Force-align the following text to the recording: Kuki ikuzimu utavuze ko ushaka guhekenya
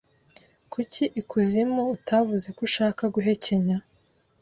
Kuki 0.71 1.03
ikuzimu 1.21 1.81
utavuze 1.95 2.47
ko 2.55 2.61
ushaka 2.67 3.01
guhekenya 3.15 3.77